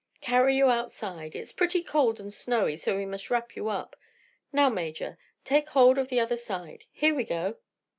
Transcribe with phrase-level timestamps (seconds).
[0.19, 1.35] "Carry you outside.
[1.35, 3.95] It's pretty cold and snowy, so we must wrap you up.
[4.51, 6.85] Now, Major, take hold on the other side.
[6.91, 7.57] Here we go!"